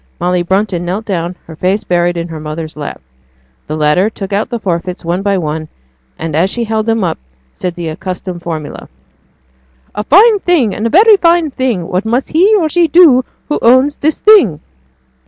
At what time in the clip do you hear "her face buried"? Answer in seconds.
1.45-2.17